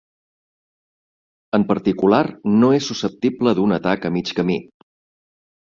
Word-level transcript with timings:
En 1.57 1.65
particular, 1.73 2.23
no 2.63 2.71
és 2.79 2.89
susceptible 2.93 3.55
d'un 3.61 3.79
atac 3.79 4.11
a 4.11 4.15
mig 4.17 4.37
camí. 4.41 4.61